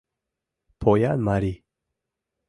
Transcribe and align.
Поян 0.81 1.19
марий». 1.27 1.57